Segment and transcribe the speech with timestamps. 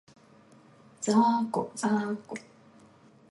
[0.99, 2.35] ざーこ、ざーこ